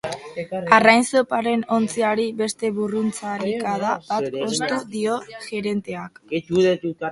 [0.77, 6.21] Arrain zoparen ontziari beste burruntzalikada bat ostu dio gerenteak.